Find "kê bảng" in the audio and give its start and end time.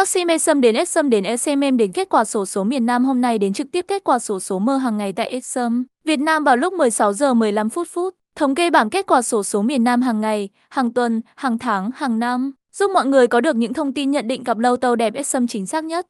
8.54-8.90